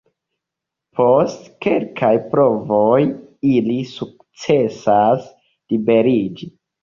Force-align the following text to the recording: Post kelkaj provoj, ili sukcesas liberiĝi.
Post 0.99 1.43
kelkaj 1.65 2.09
provoj, 2.31 2.97
ili 3.51 3.77
sukcesas 3.91 5.27
liberiĝi. 5.75 6.51